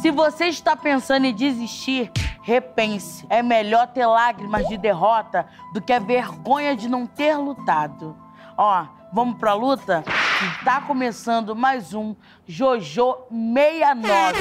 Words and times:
Se 0.00 0.10
você 0.10 0.46
está 0.46 0.74
pensando 0.74 1.26
em 1.26 1.34
desistir, 1.34 2.10
repense. 2.42 3.26
É 3.28 3.42
melhor 3.42 3.86
ter 3.88 4.06
lágrimas 4.06 4.66
de 4.66 4.78
derrota 4.78 5.46
do 5.74 5.80
que 5.80 5.92
a 5.92 5.98
vergonha 5.98 6.74
de 6.74 6.88
não 6.88 7.06
ter 7.06 7.36
lutado. 7.36 8.16
Ó, 8.56 8.86
vamos 9.12 9.38
pra 9.38 9.52
luta? 9.52 10.02
Que 10.02 10.64
tá 10.64 10.80
começando 10.80 11.54
mais 11.54 11.92
um 11.92 12.16
Jojo 12.46 13.14
69. 13.30 14.38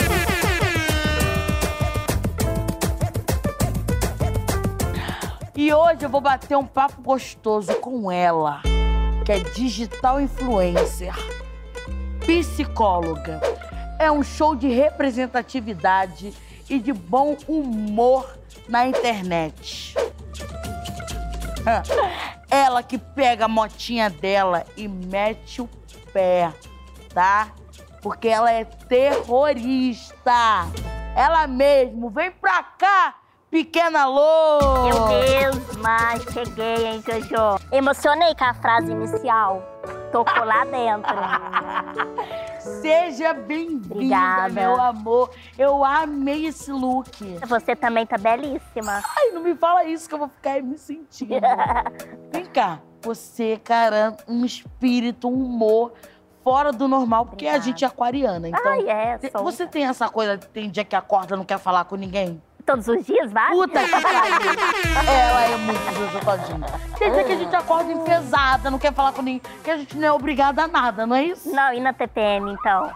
E 5.57 5.73
hoje 5.73 6.03
eu 6.03 6.09
vou 6.09 6.21
bater 6.21 6.55
um 6.55 6.65
papo 6.65 7.01
gostoso 7.01 7.75
com 7.81 8.09
ela, 8.09 8.61
que 9.25 9.33
é 9.33 9.39
digital 9.39 10.21
influencer, 10.21 11.13
psicóloga. 12.25 13.58
É 13.99 14.09
um 14.09 14.23
show 14.23 14.55
de 14.55 14.69
representatividade 14.69 16.33
e 16.69 16.79
de 16.79 16.93
bom 16.93 17.35
humor 17.47 18.37
na 18.67 18.87
internet. 18.87 19.93
Ela 22.49 22.81
que 22.81 22.97
pega 22.97 23.45
a 23.45 23.49
motinha 23.49 24.09
dela 24.09 24.65
e 24.77 24.87
mete 24.87 25.61
o 25.61 25.69
pé, 26.13 26.53
tá? 27.13 27.49
Porque 28.01 28.29
ela 28.29 28.51
é 28.51 28.63
terrorista. 28.63 30.65
Ela 31.15 31.45
mesmo, 31.47 32.09
vem 32.09 32.31
pra 32.31 32.63
cá, 32.63 33.15
pequena 33.51 34.05
Lô! 34.05 34.87
Eu 34.87 35.07
mesma 35.07 36.17
cheguei, 36.31 36.87
hein, 36.87 37.03
Jojo? 37.05 37.59
Emocionei 37.71 38.33
com 38.33 38.45
a 38.45 38.53
frase 38.53 38.91
inicial. 38.91 39.61
Tocou 40.11 40.45
lá 40.45 40.63
dentro. 40.63 41.13
Seja 42.59 43.33
bem-vinda, 43.33 44.49
meu 44.51 44.79
amor. 44.79 45.31
Eu 45.57 45.83
amei 45.83 46.47
esse 46.47 46.71
look. 46.71 47.09
Você 47.47 47.75
também 47.75 48.05
tá 48.05 48.17
belíssima. 48.17 49.01
Ai, 49.17 49.31
não 49.31 49.41
me 49.41 49.55
fala 49.55 49.85
isso 49.85 50.07
que 50.07 50.15
eu 50.15 50.19
vou 50.19 50.27
ficar 50.29 50.51
aí 50.51 50.61
me 50.61 50.77
sentindo. 50.77 51.35
Vem 52.31 52.45
cá, 52.45 52.79
você, 53.01 53.57
cara, 53.63 54.15
um 54.27 54.43
espírito, 54.43 55.27
um 55.29 55.45
humor 55.45 55.93
fora 56.43 56.71
do 56.71 56.87
normal, 56.87 57.25
porque 57.25 57.45
a 57.45 57.49
Obrigada. 57.49 57.65
gente 57.65 57.83
é 57.83 57.87
aquariana. 57.87 58.49
Então, 58.49 58.71
Ai, 58.71 58.89
é, 58.89 59.19
sou. 59.31 59.43
você 59.43 59.65
tem 59.67 59.85
essa 59.85 60.09
coisa, 60.09 60.37
tem 60.37 60.69
dia 60.69 60.83
que 60.83 60.95
acorda 60.95 61.35
e 61.35 61.37
não 61.37 61.45
quer 61.45 61.59
falar 61.59 61.85
com 61.85 61.95
ninguém? 61.95 62.41
Todos 62.65 62.87
os 62.87 63.03
dias, 63.05 63.31
vai? 63.31 63.51
Puta 63.51 63.83
que 63.83 63.89
pariu. 63.89 64.51
Ela 65.09 65.41
é 65.43 65.57
muito 65.57 65.78
Todinho. 66.29 66.65
Tem 66.99 67.11
dia 67.11 67.23
que 67.23 67.31
a 67.31 67.35
gente 67.37 67.55
acorda 67.55 67.91
enfesada, 67.91 68.69
não 68.69 68.77
quer 68.77 68.93
falar 68.93 69.13
com 69.13 69.21
ninguém, 69.21 69.41
que 69.63 69.71
a 69.71 69.77
gente 69.77 69.97
não 69.97 70.07
é 70.07 70.11
obrigada 70.11 70.63
a 70.63 70.67
nada, 70.67 71.07
não 71.07 71.15
é 71.15 71.23
isso? 71.23 71.49
Não, 71.51 71.73
e 71.73 71.79
na 71.79 71.91
TPM, 71.91 72.51
então? 72.51 72.91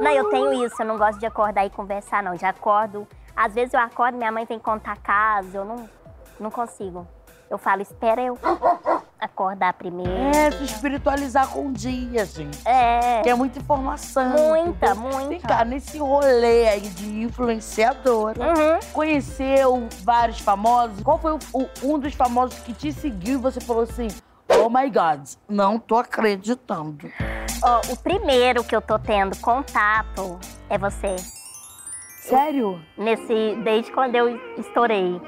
Não, 0.00 0.10
eu 0.10 0.30
tenho 0.30 0.52
isso, 0.64 0.80
eu 0.80 0.86
não 0.86 0.96
gosto 0.96 1.18
de 1.18 1.26
acordar 1.26 1.66
e 1.66 1.70
conversar, 1.70 2.22
não. 2.22 2.36
Já 2.36 2.50
acordo. 2.50 3.06
Às 3.34 3.54
vezes 3.54 3.74
eu 3.74 3.80
acordo, 3.80 4.16
minha 4.16 4.30
mãe 4.30 4.46
tem 4.46 4.58
que 4.58 4.64
contar 4.64 4.96
casa, 4.98 5.56
eu 5.56 5.64
não, 5.64 5.88
não 6.38 6.50
consigo. 6.50 7.06
Eu 7.50 7.58
falo, 7.58 7.82
espera 7.82 8.22
eu 8.22 8.38
acordar 9.42 9.72
primeiro. 9.74 10.10
É, 10.12 10.50
se 10.52 10.64
espiritualizar 10.64 11.48
com 11.48 11.66
o 11.68 11.72
dia, 11.72 12.24
gente. 12.24 12.58
É, 12.66 13.22
Que 13.22 13.28
é 13.30 13.34
muita 13.34 13.58
informação. 13.58 14.28
muita, 14.30 14.94
Vem 14.94 15.02
muita. 15.26 15.48
cá, 15.48 15.64
nesse 15.64 15.98
rolê 15.98 16.68
aí 16.68 16.80
de 16.80 17.22
influenciadora, 17.22 18.40
Uhum. 18.40 18.78
conheceu 18.92 19.88
vários 20.04 20.38
famosos. 20.40 21.02
Qual 21.02 21.18
foi 21.18 21.32
o- 21.32 21.38
o- 21.52 21.68
um 21.94 21.98
dos 21.98 22.14
famosos 22.14 22.58
que 22.60 22.72
te 22.72 22.92
seguiu 22.92 23.34
e 23.34 23.36
você 23.42 23.60
falou 23.60 23.82
assim: 23.82 24.08
Oh 24.60 24.68
my 24.68 24.88
God, 24.90 25.28
não 25.48 25.78
tô 25.78 25.96
acreditando. 25.96 27.10
Ó, 27.64 27.80
o 27.92 27.96
primeiro 27.96 28.62
que 28.64 28.74
eu 28.74 28.80
tô 28.82 28.98
tendo 28.98 29.36
contato 29.38 30.38
é 30.68 30.76
você. 30.78 31.16
Sério? 32.20 32.80
Nesse, 32.96 33.56
desde 33.64 33.90
quando 33.92 34.14
eu 34.14 34.36
estourei. 34.58 35.20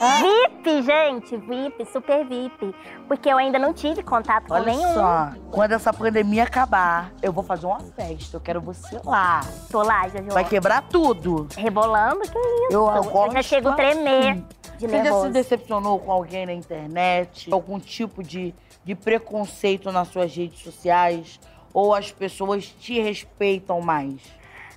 Ah. 0.00 0.20
VIP, 0.20 0.82
gente, 0.82 1.36
VIP, 1.36 1.84
super 1.92 2.24
VIP. 2.26 2.74
Porque 3.06 3.28
eu 3.28 3.38
ainda 3.38 3.58
não 3.58 3.72
tive 3.72 4.02
contato 4.02 4.48
com 4.48 4.54
Olha 4.54 4.64
nenhum. 4.64 4.94
só, 4.94 5.30
quando 5.50 5.72
essa 5.72 5.92
pandemia 5.92 6.42
acabar, 6.44 7.12
eu 7.22 7.32
vou 7.32 7.44
fazer 7.44 7.66
uma 7.66 7.78
festa. 7.80 8.36
Eu 8.36 8.40
quero 8.40 8.60
você 8.60 9.00
lá. 9.04 9.40
Tô 9.70 9.82
lá, 9.82 10.08
Jojo. 10.08 10.30
Vai 10.30 10.44
quebrar 10.44 10.82
tudo. 10.88 11.46
Rebolando, 11.56 12.20
que 12.22 12.38
isso? 12.38 12.72
Eu, 12.72 12.88
Eu 12.90 13.04
gosto 13.04 13.32
já 13.34 13.42
chego 13.42 13.68
a 13.68 13.74
tremer 13.74 14.36
de 14.78 14.86
Você 14.86 14.88
já 14.88 14.96
se 14.96 15.02
nervoso. 15.02 15.30
decepcionou 15.30 15.98
com 16.00 16.10
alguém 16.10 16.46
na 16.46 16.52
internet? 16.52 17.52
Algum 17.52 17.78
tipo 17.78 18.22
de, 18.22 18.52
de 18.84 18.94
preconceito 18.94 19.92
nas 19.92 20.08
suas 20.08 20.34
redes 20.34 20.60
sociais? 20.62 21.38
Ou 21.72 21.94
as 21.94 22.10
pessoas 22.12 22.66
te 22.66 23.00
respeitam 23.00 23.80
mais? 23.80 24.20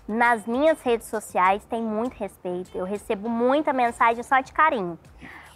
Nas 0.08 0.46
minhas 0.46 0.80
redes 0.82 1.08
sociais 1.08 1.66
tem 1.66 1.82
muito 1.82 2.14
respeito. 2.14 2.78
Eu 2.78 2.86
recebo 2.86 3.28
muita 3.28 3.74
mensagem 3.74 4.22
só 4.24 4.40
de 4.40 4.54
carinho. 4.54 5.00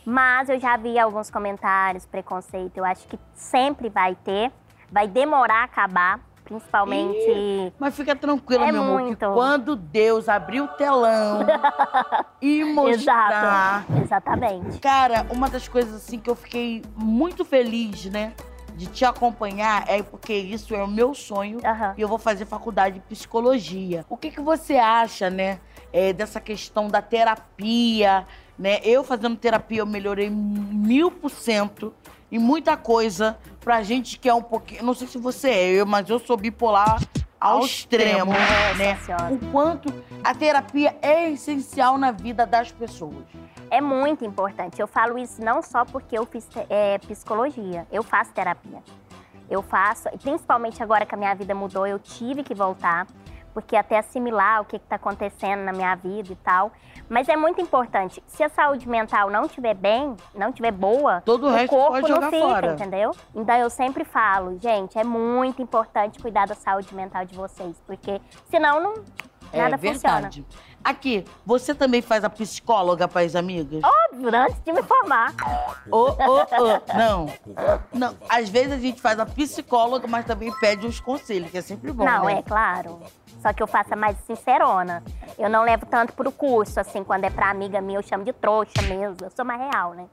Mas 0.04 0.50
eu 0.50 0.60
já 0.60 0.76
vi 0.76 0.98
alguns 0.98 1.30
comentários, 1.30 2.06
preconceito. 2.06 2.78
Eu 2.78 2.86
acho 2.86 3.08
que 3.08 3.20
sempre 3.34 3.90
vai 3.90 4.16
ter. 4.16 4.52
Vai 4.92 5.08
demorar 5.08 5.62
a 5.62 5.64
acabar, 5.66 6.20
principalmente. 6.44 7.72
Mas 7.78 7.96
fica 7.96 8.16
tranquila, 8.16 8.66
É 8.68 8.72
meu 8.72 8.82
amor, 8.82 8.98
que 8.98 9.04
muito. 9.06 9.34
quando 9.34 9.76
Deus 9.76 10.28
abrir 10.28 10.62
o 10.62 10.68
telão 10.70 11.42
e 12.42 12.64
mostrar... 12.64 13.86
Exato. 13.88 14.04
Exatamente. 14.04 14.80
Cara, 14.80 15.28
uma 15.30 15.48
das 15.48 15.68
coisas 15.68 15.94
assim 15.94 16.18
que 16.18 16.28
eu 16.30 16.36
fiquei 16.36 16.82
muito 16.96 17.46
feliz, 17.46 18.06
né, 18.06 18.34
de 18.80 18.88
te 18.88 19.04
acompanhar 19.04 19.84
é 19.90 20.02
porque 20.02 20.34
isso 20.34 20.74
é 20.74 20.82
o 20.82 20.88
meu 20.88 21.14
sonho 21.14 21.60
Aham. 21.66 21.94
e 21.98 22.02
eu 22.02 22.08
vou 22.08 22.18
fazer 22.18 22.46
faculdade 22.46 22.96
de 22.96 23.02
psicologia. 23.02 24.06
O 24.10 24.16
que, 24.16 24.32
que 24.32 24.40
você 24.40 24.78
acha, 24.78 25.30
né, 25.30 25.60
é, 25.92 26.14
dessa 26.14 26.40
questão 26.40 26.88
da 26.88 27.02
terapia, 27.02 28.26
né? 28.58 28.80
Eu 28.82 29.04
fazendo 29.04 29.36
terapia 29.36 29.80
eu 29.80 29.86
melhorei 29.86 30.30
mil 30.30 31.12
por 31.12 31.30
cento 31.30 31.94
e 32.32 32.40
muita 32.40 32.78
coisa 32.78 33.38
pra 33.60 33.84
gente 33.84 34.18
que 34.18 34.30
é 34.30 34.34
um 34.34 34.42
pouquinho, 34.42 34.82
não 34.84 34.94
sei 34.94 35.08
se 35.08 35.18
você 35.18 35.50
é, 35.50 35.72
eu, 35.72 35.86
mas 35.86 36.10
eu 36.10 36.18
sou 36.18 36.38
bipolar 36.38 37.02
ao, 37.38 37.58
Ao 37.58 37.66
extremo, 37.66 38.32
extremo, 38.34 38.78
né? 38.78 38.96
senhora. 39.06 39.34
O 39.34 39.40
quanto 39.52 39.94
a 40.24 40.34
terapia 40.34 40.96
é 41.02 41.30
essencial 41.32 41.98
na 41.98 42.12
vida 42.12 42.46
das 42.46 42.72
pessoas. 42.72 43.26
É 43.72 43.80
muito 43.82 44.26
importante. 44.26 44.80
Eu 44.80 44.88
falo 44.88 45.18
isso 45.18 45.44
não 45.44 45.62
só 45.62 45.86
porque 45.86 46.18
eu 46.18 46.26
fiz 46.26 46.48
é, 46.70 46.98
psicologia, 47.00 47.86
eu 47.92 48.04
faço 48.04 48.32
terapia. 48.34 48.82
Eu 49.50 49.62
faço, 49.62 50.10
principalmente 50.22 50.82
agora 50.82 51.06
que 51.06 51.16
a 51.16 51.18
minha 51.18 51.34
vida 51.34 51.56
mudou, 51.56 51.86
eu 51.88 51.98
tive 51.98 52.44
que 52.44 52.54
voltar, 52.54 53.08
porque 53.54 53.76
até 53.76 53.98
assimilar 53.98 54.62
o 54.62 54.66
que 54.66 54.76
está 54.76 54.96
acontecendo 54.96 55.62
na 55.64 55.72
minha 55.74 55.96
vida 55.96 56.32
e 56.32 56.36
tal. 56.36 56.72
Mas 57.10 57.28
é 57.28 57.36
muito 57.36 57.60
importante. 57.60 58.24
Se 58.28 58.44
a 58.44 58.50
saúde 58.50 58.88
mental 58.88 59.32
não 59.32 59.46
estiver 59.46 59.74
bem, 59.74 60.16
não 60.36 60.50
estiver 60.50 60.72
boa, 60.72 61.22
Todo 61.26 61.48
o 61.48 61.50
o 61.50 61.52
resto 61.52 61.70
corpo 61.76 61.92
pode 61.94 62.08
não 62.10 62.16
jogar 62.16 62.30
fica, 62.30 62.48
fora. 62.48 62.74
entendeu? 62.74 63.12
Então 63.34 63.56
eu 63.56 63.70
sempre 63.72 64.04
falo, 64.04 64.60
gente, 64.60 65.00
é 65.00 65.04
muito 65.04 65.62
importante 65.64 66.20
cuidar 66.20 66.46
da 66.46 66.54
saúde 66.54 66.94
mental 66.94 67.26
de 67.26 67.36
vocês, 67.36 67.82
porque 67.88 68.22
senão 68.52 68.80
não, 68.84 68.94
nada 69.58 69.76
é 69.76 69.78
funciona. 69.78 70.16
verdade. 70.16 70.46
Aqui, 70.84 71.26
você 71.46 71.76
também 71.76 72.02
faz 72.02 72.24
a 72.24 72.30
psicóloga 72.30 73.08
para 73.08 73.22
as 73.22 73.36
amigas? 73.36 73.82
Óbvio, 73.84 74.34
antes 74.34 74.62
de 74.64 74.72
me 74.72 74.82
formar. 74.82 75.34
Ô, 75.92 75.98
ô, 75.98 76.12
ô. 76.12 76.98
Não. 76.98 77.34
Não. 77.92 78.16
Às 78.30 78.50
vezes 78.50 78.72
a 78.72 78.78
gente 78.78 79.02
faz 79.02 79.20
a 79.20 79.26
psicóloga, 79.26 80.08
mas 80.08 80.26
também 80.26 80.52
pede 80.60 80.88
uns 80.88 81.00
conselhos, 81.00 81.52
que 81.52 81.58
é 81.58 81.62
sempre 81.62 81.92
bom. 81.92 82.06
Não, 82.06 82.26
né? 82.26 82.40
é 82.40 82.42
claro. 82.42 83.02
Só 83.42 83.52
que 83.54 83.62
eu 83.62 83.68
faço 83.68 83.94
a 83.94 83.98
mais 83.98 84.18
sincerona. 84.26 85.04
Eu 85.38 85.50
não 85.50 85.64
levo 85.64 85.86
tanto 85.86 86.14
pro 86.14 86.32
curso, 86.32 86.80
assim, 86.80 87.04
quando 87.04 87.26
é 87.26 87.30
pra 87.30 87.50
amiga 87.50 87.82
minha, 87.82 88.00
eu 88.00 88.04
chamo 88.04 88.24
de 88.24 88.34
trouxa 88.34 88.82
mesmo. 88.82 89.18
Eu 89.22 89.32
sou 89.36 89.46
mais 89.46 89.60
real, 89.60 89.94
né? 89.94 90.06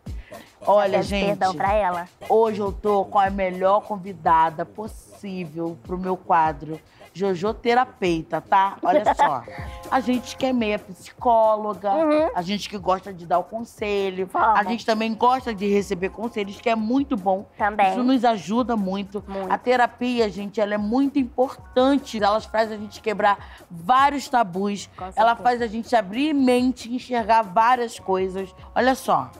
Olha, 0.67 1.03
gente. 1.03 1.27
Perdão 1.27 1.55
pra 1.55 1.73
ela. 1.73 2.09
Hoje 2.29 2.61
eu 2.61 2.73
tô 2.73 3.05
com 3.05 3.19
a 3.19 3.31
melhor 3.31 3.83
convidada 3.83 4.65
possível 4.65 5.79
pro 5.85 5.97
meu 5.97 6.17
quadro. 6.17 6.81
Jojo 7.16 7.54
Terapeuta, 7.54 8.43
tá? 8.43 8.77
Olha 8.82 9.03
só. 9.15 9.43
A 9.91 10.00
gente 10.00 10.37
que 10.37 10.44
é 10.44 10.52
meia 10.52 10.79
psicóloga, 10.79 11.93
Uhum. 11.94 12.31
a 12.35 12.43
gente 12.43 12.69
que 12.69 12.76
gosta 12.76 13.12
de 13.14 13.25
dar 13.25 13.38
o 13.38 13.44
conselho, 13.44 14.29
Vamos. 14.32 14.58
a 14.58 14.64
gente 14.64 14.85
também 14.85 15.14
gosta 15.14 15.55
de 15.55 15.67
receber 15.73 16.08
conselhos, 16.11 16.61
que 16.61 16.69
é 16.69 16.75
muito 16.75 17.17
bom. 17.17 17.46
Também. 17.56 17.91
Isso 17.93 18.02
nos 18.02 18.25
ajuda 18.25 18.76
muito. 18.76 19.23
Muito. 19.29 19.50
A 19.52 19.56
terapia, 19.56 20.29
gente, 20.29 20.61
ela 20.61 20.75
é 20.75 20.79
muito 20.79 21.19
importante. 21.20 22.23
Ela 22.23 22.41
faz 22.41 22.70
a 22.73 22.76
gente 22.76 23.00
quebrar 23.00 23.38
vários 23.70 24.29
tabus. 24.29 24.91
Ela 25.14 25.37
faz 25.37 25.62
a 25.62 25.67
gente 25.69 25.94
abrir 25.94 26.35
mente 26.35 26.91
e 26.91 26.96
enxergar 26.96 27.43
várias 27.43 27.99
coisas. 27.99 28.52
Olha 28.75 28.94
só. 28.96 29.31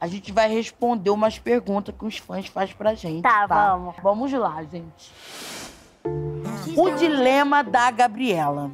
A 0.00 0.06
gente 0.06 0.30
vai 0.32 0.48
responder 0.48 1.10
umas 1.10 1.38
perguntas 1.38 1.94
que 1.98 2.04
os 2.04 2.18
fãs 2.18 2.46
fazem 2.46 2.74
pra 2.76 2.94
gente. 2.94 3.22
Tá, 3.22 3.46
vamos. 3.46 3.94
Vamos 4.02 4.32
lá, 4.32 4.62
gente. 4.62 5.12
O 6.76 6.90
dilema 6.90 7.62
da 7.62 7.90
Gabriela. 7.90 8.70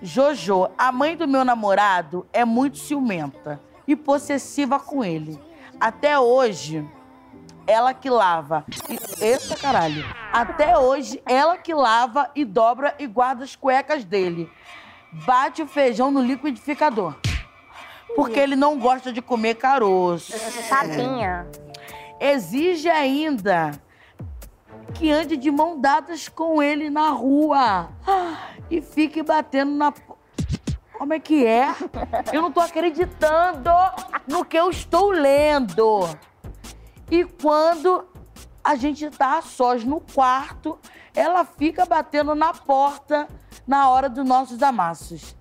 Jojo, 0.00 0.68
a 0.76 0.90
mãe 0.90 1.16
do 1.16 1.28
meu 1.28 1.44
namorado 1.44 2.26
é 2.32 2.44
muito 2.44 2.78
ciumenta 2.78 3.60
e 3.86 3.94
possessiva 3.94 4.80
com 4.80 5.04
ele. 5.04 5.40
Até 5.80 6.18
hoje, 6.18 6.84
ela 7.66 7.94
que 7.94 8.10
lava. 8.10 8.64
E, 8.88 9.24
eita 9.24 9.56
caralho. 9.56 10.04
Até 10.32 10.76
hoje, 10.76 11.22
ela 11.24 11.56
que 11.56 11.72
lava 11.72 12.30
e 12.34 12.44
dobra 12.44 12.94
e 12.98 13.06
guarda 13.06 13.44
as 13.44 13.54
cuecas 13.54 14.04
dele. 14.04 14.50
Bate 15.12 15.62
o 15.62 15.68
feijão 15.68 16.10
no 16.10 16.20
liquidificador. 16.20 17.14
Porque 18.16 18.40
ele 18.40 18.56
não 18.56 18.78
gosta 18.78 19.12
de 19.12 19.22
comer 19.22 19.54
caroço. 19.54 20.32
Tadinha. 20.68 21.46
Exige 22.18 22.88
ainda 22.88 23.72
que 24.92 25.10
ande 25.10 25.36
de 25.36 25.50
mão 25.50 25.80
dadas 25.80 26.28
com 26.28 26.62
ele 26.62 26.90
na 26.90 27.10
rua 27.10 27.88
e 28.70 28.80
fique 28.80 29.22
batendo 29.22 29.72
na. 29.72 29.92
Como 30.98 31.12
é 31.12 31.18
que 31.18 31.44
é? 31.44 31.74
Eu 32.32 32.42
não 32.42 32.52
tô 32.52 32.60
acreditando 32.60 33.70
no 34.26 34.44
que 34.44 34.56
eu 34.56 34.70
estou 34.70 35.10
lendo. 35.10 36.08
E 37.10 37.24
quando 37.24 38.06
a 38.62 38.74
gente 38.76 39.10
tá 39.10 39.38
a 39.38 39.42
sós 39.42 39.84
no 39.84 40.00
quarto, 40.00 40.78
ela 41.14 41.44
fica 41.44 41.84
batendo 41.84 42.34
na 42.34 42.54
porta 42.54 43.26
na 43.66 43.90
hora 43.90 44.08
dos 44.08 44.24
nossos 44.24 44.62
amassos. 44.62 45.36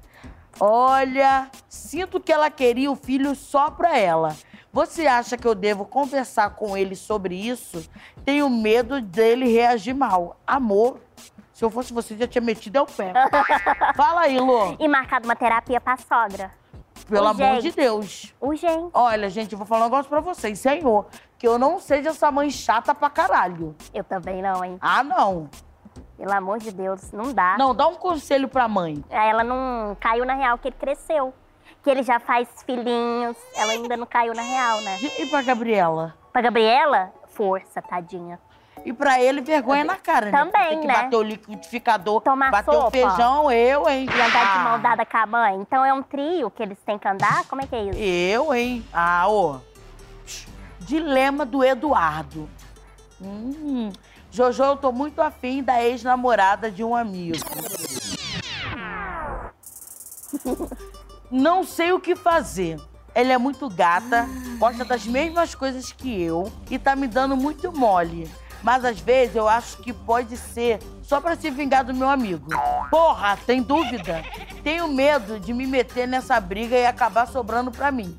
Olha, 0.60 1.50
sinto 1.70 2.20
que 2.20 2.32
ela 2.32 2.50
queria 2.50 2.92
o 2.92 2.96
filho 2.96 3.36
só 3.36 3.70
pra 3.70 3.98
ela. 3.98 4.36
Você 4.74 5.06
acha 5.06 5.38
que 5.38 5.46
eu 5.48 5.54
devo 5.54 5.86
conversar 5.86 6.52
com 6.52 6.78
ele 6.78 6.96
sobre 6.96 7.36
isso? 7.36 7.90
Tenho 8.24 8.50
medo 8.50 9.02
dele 9.02 9.52
reagir 9.52 9.94
mal. 9.94 10.38
Amor, 10.48 11.00
se 11.52 11.64
eu 11.64 11.70
fosse 11.70 11.94
você, 11.94 12.16
já 12.16 12.26
tinha 12.26 12.42
metido 12.42 12.78
ao 12.78 12.86
pé. 12.86 13.12
Fala 13.96 14.22
aí, 14.22 14.40
Lô. 14.40 14.76
E 14.80 14.88
marcado 14.88 15.26
uma 15.26 15.36
terapia 15.36 15.82
pra 15.82 15.98
sogra. 15.98 16.52
Pelo 17.10 17.28
Urgente. 17.28 17.44
amor 17.44 17.62
de 17.62 17.72
Deus. 17.72 18.34
Urgente. 18.40 18.90
Olha, 18.94 19.30
gente, 19.30 19.52
eu 19.52 19.58
vou 19.58 19.68
falar 19.68 19.82
um 19.82 19.90
negócio 19.90 20.10
pra 20.10 20.22
vocês, 20.22 20.58
senhor. 20.60 21.08
Que 21.38 21.48
eu 21.48 21.60
não 21.60 21.78
seja 21.80 22.10
essa 22.12 22.32
mãe 22.32 22.50
chata 22.50 22.96
pra 22.96 23.10
caralho. 23.10 23.76
Eu 23.94 24.04
também 24.04 24.42
não, 24.42 24.64
hein? 24.64 24.78
Ah, 24.80 25.04
não. 25.04 25.50
Pelo 26.18 26.34
amor 26.34 26.60
de 26.60 26.72
Deus, 26.72 27.12
não 27.12 27.34
dá. 27.34 27.58
Não, 27.58 27.76
dá 27.76 27.88
um 27.88 27.96
conselho 27.96 28.48
pra 28.48 28.68
mãe. 28.68 29.04
Ela 29.10 29.44
não 29.44 29.98
caiu 30.00 30.24
na 30.24 30.36
real 30.36 30.58
que 30.58 30.68
ele 30.70 30.76
cresceu. 30.80 31.34
Que 31.84 31.90
ele 31.90 32.04
já 32.04 32.20
faz 32.20 32.48
filhinhos. 32.66 33.36
Ela 33.56 33.72
ainda 33.74 33.98
não 33.98 34.06
caiu 34.06 34.34
na 34.34 34.42
real, 34.42 34.82
né? 34.82 35.00
E 35.20 35.26
pra 35.26 35.42
Gabriela? 35.42 36.16
Pra 36.32 36.42
Gabriela, 36.42 37.12
força, 37.28 37.82
tadinha. 37.82 38.40
E 38.86 38.92
pra 38.94 39.22
ele, 39.22 39.42
vergonha 39.42 39.84
na 39.84 39.96
cara, 39.96 40.32
né? 40.32 40.32
Também, 40.32 40.70
Tem 40.70 40.82
que 40.82 40.88
né? 40.88 40.94
bater 40.94 41.16
o 41.16 41.22
liquidificador, 41.22 42.22
Tomar 42.22 42.50
bater 42.50 42.72
o 42.72 42.74
sopa. 42.74 42.92
feijão, 42.92 43.52
eu, 43.52 43.88
hein? 43.88 44.08
E 44.10 44.22
andar 44.22 44.54
de 44.54 44.58
Ah, 44.58 44.64
mão 44.64 44.80
dada 44.80 45.06
com 45.06 45.18
a 45.18 45.26
mãe. 45.28 45.56
Então 45.62 45.86
é 45.86 45.94
um 45.94 46.02
trio 46.02 46.50
que 46.50 46.64
eles 46.64 46.80
têm 46.84 46.98
que 46.98 47.08
andar? 47.08 47.46
Como 47.48 47.62
é 47.62 47.68
que 47.68 47.76
é 47.76 47.84
isso? 47.84 48.00
Eu, 48.00 48.54
hein? 48.54 48.84
Ah, 48.92 49.28
ô. 49.30 49.60
Dilema 50.80 51.46
do 51.46 51.64
Eduardo. 51.64 52.50
Hum, 53.22 53.92
Jojo, 54.32 54.64
eu 54.64 54.78
tô 54.78 54.92
muito 54.92 55.22
afim 55.22 55.62
da 55.62 55.84
ex-namorada 55.84 56.72
de 56.72 56.84
um 56.84 56.96
amigo. 56.96 57.38
Não 61.32 61.64
sei 61.64 61.94
o 61.94 62.00
que 62.00 62.14
fazer. 62.14 62.78
Ela 63.16 63.32
é 63.34 63.38
muito 63.38 63.70
gata, 63.70 64.28
gosta 64.58 64.84
das 64.84 65.06
mesmas 65.06 65.56
coisas 65.56 65.92
que 65.92 66.22
eu 66.22 66.52
e 66.70 66.78
tá 66.78 66.96
me 66.96 67.08
dando 67.08 67.38
muito 67.38 67.72
mole. 67.72 68.30
Mas 68.62 68.84
às 68.84 69.00
vezes 69.00 69.36
eu 69.36 69.48
acho 69.48 69.78
que 69.78 69.94
pode 69.94 70.36
ser 70.36 70.80
só 71.02 71.22
pra 71.22 71.36
se 71.36 71.50
vingar 71.50 71.86
do 71.86 71.94
meu 71.94 72.10
amigo. 72.10 72.50
Porra, 72.90 73.38
tem 73.46 73.62
dúvida? 73.62 74.24
Tenho 74.64 74.88
medo 74.88 75.40
de 75.40 75.54
me 75.54 75.66
meter 75.66 76.08
nessa 76.08 76.40
briga 76.40 76.76
e 76.76 76.86
acabar 76.86 77.26
sobrando 77.28 77.72
pra 77.72 77.92
mim. 77.92 78.16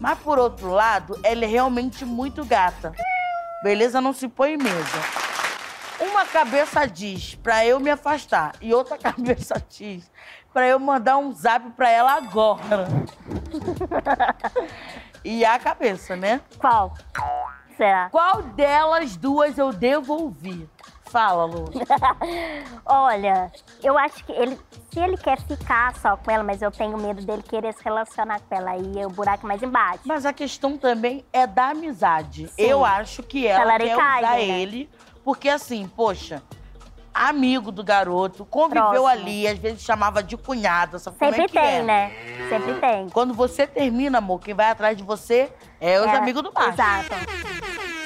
Mas 0.00 0.18
por 0.18 0.38
outro 0.38 0.70
lado, 0.70 1.18
ela 1.22 1.44
é 1.44 1.48
realmente 1.48 2.04
muito 2.04 2.44
gata. 2.44 2.92
Beleza 3.62 4.00
não 4.00 4.12
se 4.12 4.28
põe 4.28 4.54
em 4.54 4.58
mesa. 4.58 5.25
Uma 6.00 6.24
cabeça 6.26 6.86
diz 6.86 7.34
pra 7.36 7.64
eu 7.64 7.80
me 7.80 7.90
afastar 7.90 8.52
e 8.60 8.72
outra 8.74 8.98
cabeça 8.98 9.62
diz 9.68 10.10
pra 10.52 10.66
eu 10.66 10.78
mandar 10.78 11.18
um 11.18 11.32
zap 11.32 11.70
pra 11.70 11.90
ela 11.90 12.14
agora. 12.14 12.86
e 15.24 15.44
a 15.44 15.58
cabeça, 15.58 16.16
né? 16.16 16.40
Qual? 16.58 16.94
Será? 17.76 18.08
Qual 18.10 18.42
delas 18.42 19.16
duas 19.16 19.58
eu 19.58 19.72
devo 19.72 20.14
ouvir? 20.14 20.68
Fala, 21.04 21.44
Lu. 21.44 21.66
Olha, 22.84 23.50
eu 23.82 23.96
acho 23.96 24.24
que 24.24 24.32
ele. 24.32 24.58
Se 24.92 24.98
ele 24.98 25.16
quer 25.16 25.38
ficar 25.40 25.94
só 25.96 26.16
com 26.16 26.30
ela, 26.30 26.42
mas 26.42 26.62
eu 26.62 26.70
tenho 26.70 26.96
medo 26.98 27.22
dele 27.24 27.42
querer 27.42 27.72
se 27.74 27.84
relacionar 27.84 28.40
com 28.40 28.54
ela. 28.54 28.72
Aí 28.72 28.98
é 28.98 29.06
o 29.06 29.10
buraco 29.10 29.46
mais 29.46 29.62
embaixo. 29.62 30.00
Mas 30.04 30.26
a 30.26 30.32
questão 30.32 30.76
também 30.76 31.24
é 31.32 31.46
da 31.46 31.68
amizade. 31.68 32.50
Eu 32.58 32.84
acho 32.84 33.22
que 33.22 33.46
ela 33.46 33.78
quer 33.78 33.94
Talaricagem, 33.94 34.24
usar 34.24 34.34
né? 34.36 34.42
ele, 34.42 34.90
porque 35.26 35.48
assim, 35.48 35.88
poxa, 35.88 36.40
amigo 37.12 37.72
do 37.72 37.82
garoto, 37.82 38.44
conviveu 38.44 38.84
Próximo. 39.02 39.08
ali, 39.08 39.48
às 39.48 39.58
vezes 39.58 39.82
chamava 39.82 40.22
de 40.22 40.36
cunhada, 40.36 41.00
sabe 41.00 41.18
como 41.18 41.30
Sempre 41.32 41.44
é 41.44 41.48
que 41.48 41.52
tem, 41.52 41.78
é? 41.78 41.82
né? 41.82 42.12
Sempre 42.48 42.74
tem. 42.74 43.08
Quando 43.08 43.34
você 43.34 43.66
termina, 43.66 44.18
amor, 44.18 44.38
quem 44.38 44.54
vai 44.54 44.70
atrás 44.70 44.96
de 44.96 45.02
você 45.02 45.52
é 45.80 45.98
os 45.98 46.06
É, 46.06 46.16
amigos 46.16 46.44
do 46.44 46.52
macho. 46.52 46.68
Exato. 46.68 47.10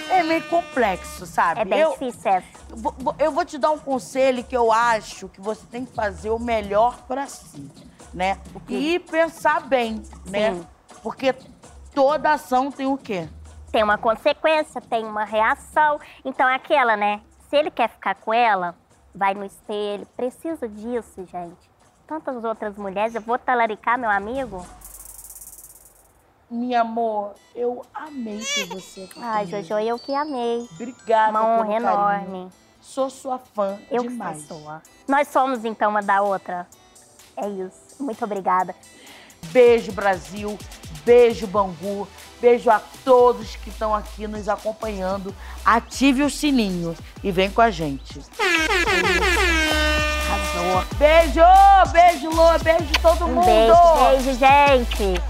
É 0.08 0.22
meio 0.22 0.43
complexo, 0.49 1.26
sabe? 1.26 1.61
É 1.61 1.64
bem 1.67 1.81
eu, 1.81 1.90
difícil 1.93 2.43
vou- 2.70 3.14
eu 3.19 3.31
vou 3.31 3.44
te 3.44 3.58
dar 3.58 3.70
um 3.70 3.78
conselho 3.78 4.43
que 4.43 4.56
eu 4.56 4.72
acho 4.72 5.28
que 5.28 5.43
você 5.43 5.67
tem 5.67 5.84
que 5.84 5.93
fazer 5.94 6.31
o 6.31 6.38
melhor 6.38 7.02
pra 7.06 7.26
si, 7.26 7.70
né? 8.14 8.38
E 8.67 8.99
pensar 8.99 9.61
bem, 9.61 10.02
né? 10.25 10.55
Sim. 10.55 10.67
Porque 11.02 11.34
toda 11.94 12.32
ação 12.32 12.70
tem 12.72 12.87
o 12.87 12.96
quê? 12.96 13.28
Tem 13.70 13.82
uma 13.82 13.96
consequência, 13.99 14.81
tem 14.81 15.05
uma 15.05 15.25
reação. 15.25 16.00
Então 16.25 16.49
é 16.49 16.55
aquela, 16.56 16.96
né? 16.96 17.20
Se 17.49 17.56
ele 17.56 17.70
quer 17.70 17.88
ficar 17.88 18.14
com 18.17 18.32
ela, 18.34 18.75
vai 19.14 19.34
no 19.34 19.44
espelho. 19.44 20.06
Precisa 20.17 20.69
disso, 20.69 21.25
gente. 21.26 21.70
Tantas 22.06 22.44
outras 22.44 22.76
mulheres, 22.76 23.14
eu 23.14 23.20
vou 23.20 23.38
talaricar 23.38 23.99
meu 23.99 24.11
amigo? 24.11 24.64
Minha 26.50 26.81
amor, 26.81 27.34
eu 27.55 27.84
amei 27.94 28.40
ter 28.40 28.67
você 28.67 29.05
aqui. 29.05 29.20
Ai, 29.22 29.46
comigo. 29.46 29.62
Jojo, 29.69 29.78
eu 29.78 29.99
que 29.99 30.12
amei. 30.12 30.69
Obrigada 30.72 31.31
Uma 31.31 31.46
honra 31.46 31.75
enorme. 31.75 32.49
Sou 32.81 33.08
sua 33.08 33.38
fã 33.38 33.78
Eu 33.88 34.02
demais. 34.02 34.43
sou 34.49 34.58
sua. 34.58 34.82
Nós 35.06 35.28
somos, 35.28 35.64
então, 35.64 35.90
uma 35.90 36.02
da 36.02 36.22
outra. 36.22 36.67
É 37.37 37.49
isso. 37.49 38.02
Muito 38.02 38.25
obrigada. 38.25 38.75
Beijo, 39.52 39.93
Brasil. 39.93 40.58
Beijo, 41.05 41.46
Bangu. 41.46 42.08
Beijo 42.41 42.71
a 42.71 42.81
todos 43.05 43.57
que 43.57 43.69
estão 43.69 43.95
aqui 43.95 44.27
nos 44.27 44.49
acompanhando. 44.49 45.35
Ative 45.65 46.23
o 46.23 46.31
sininho 46.31 46.97
e 47.23 47.31
vem 47.31 47.51
com 47.51 47.61
a 47.61 47.71
gente. 47.71 48.21
Beijo! 50.99 51.41
Beijo, 51.93 52.31
Lô! 52.31 52.59
Beijo 52.63 52.93
todo 53.03 53.25
Um 53.27 53.35
mundo! 53.35 53.45
beijo, 53.45 54.25
beijo, 54.25 54.39
gente. 54.39 55.23